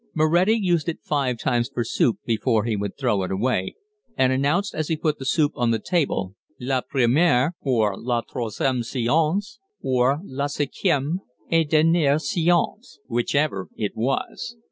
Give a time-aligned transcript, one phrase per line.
[0.15, 3.75] Moretti used it five times for soup before he would throw it away,
[4.17, 8.79] and announced, as he put the soup on the table, "La première," or "La troisième
[8.81, 11.19] séance," or "La cinquième
[11.51, 14.55] et dernière séance," whichever it was.